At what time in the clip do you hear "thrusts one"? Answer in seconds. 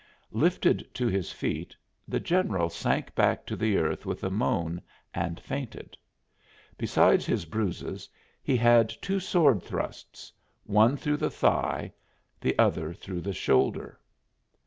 9.61-10.97